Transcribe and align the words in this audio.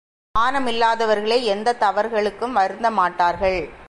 மானம் 0.35 0.67
இல்லாதவர்கள் 0.67 1.41
எந்த 1.41 1.73
தவறுகளுக்கும் 1.73 2.55
வருந்தமாட்டார்கள். 2.55 3.71